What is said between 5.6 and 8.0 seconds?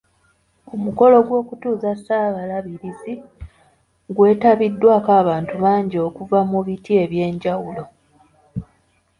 bangi okuva mu biti eby'enjawulo.